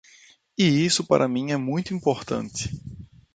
[0.57, 2.71] E isso para mim é muito importante.